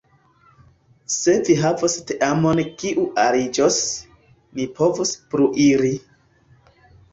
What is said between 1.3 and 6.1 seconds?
vi havos teamon kiu aliĝos, ni povos pluiri.